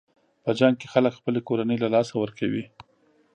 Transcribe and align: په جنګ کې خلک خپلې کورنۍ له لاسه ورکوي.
په 0.43 0.51
جنګ 0.59 0.75
کې 0.79 0.87
خلک 0.93 1.13
خپلې 1.19 1.39
کورنۍ 1.47 1.77
له 1.83 1.87
لاسه 1.95 2.13
ورکوي. 2.17 2.63